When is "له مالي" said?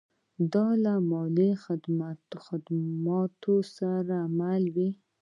0.83-1.51